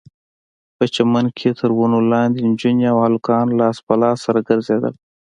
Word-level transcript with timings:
په 0.75 0.85
چمن 0.95 1.25
کښې 1.37 1.51
تر 1.59 1.69
ونو 1.77 1.99
لاندې 2.13 2.39
نجونې 2.49 2.85
او 2.93 2.97
هلکان 3.05 3.45
لاس 3.59 3.77
په 3.87 3.93
لاس 4.01 4.17
سره 4.25 4.39
ګرځېدل. 4.49 4.93